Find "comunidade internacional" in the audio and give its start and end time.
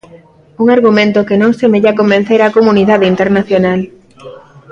2.57-3.81